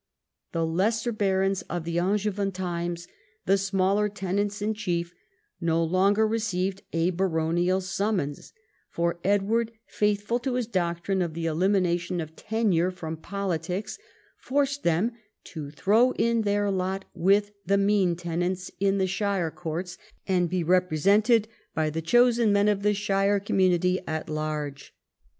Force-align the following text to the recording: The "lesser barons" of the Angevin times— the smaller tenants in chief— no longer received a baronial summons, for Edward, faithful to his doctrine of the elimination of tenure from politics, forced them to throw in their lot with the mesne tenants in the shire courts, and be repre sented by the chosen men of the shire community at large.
The 0.51 0.65
"lesser 0.65 1.11
barons" 1.11 1.61
of 1.69 1.83
the 1.83 1.99
Angevin 1.99 2.51
times— 2.53 3.07
the 3.45 3.55
smaller 3.55 4.09
tenants 4.09 4.59
in 4.59 4.73
chief— 4.73 5.13
no 5.71 5.83
longer 5.83 6.27
received 6.27 6.81
a 6.91 7.11
baronial 7.11 7.81
summons, 7.81 8.51
for 8.89 9.19
Edward, 9.23 9.71
faithful 9.85 10.39
to 10.39 10.55
his 10.55 10.65
doctrine 10.65 11.21
of 11.21 11.35
the 11.35 11.45
elimination 11.45 12.19
of 12.19 12.35
tenure 12.35 12.89
from 12.89 13.15
politics, 13.15 13.99
forced 14.39 14.81
them 14.81 15.11
to 15.43 15.69
throw 15.69 16.13
in 16.13 16.41
their 16.41 16.71
lot 16.71 17.05
with 17.13 17.51
the 17.67 17.77
mesne 17.77 18.15
tenants 18.15 18.71
in 18.79 18.97
the 18.97 19.05
shire 19.05 19.51
courts, 19.51 19.99
and 20.27 20.49
be 20.49 20.63
repre 20.63 20.93
sented 20.93 21.45
by 21.75 21.91
the 21.91 22.01
chosen 22.01 22.51
men 22.51 22.67
of 22.67 22.81
the 22.81 22.95
shire 22.95 23.39
community 23.39 23.99
at 24.07 24.27
large. 24.31 24.95